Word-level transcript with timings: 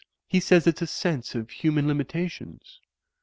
He 0.27 0.39
says 0.39 0.65
it's 0.65 0.81
a 0.81 0.87
sense 0.87 1.35
of 1.35 1.51
human 1.51 1.87
limitations." 1.87 2.81